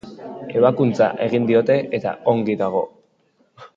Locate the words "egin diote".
1.27-1.77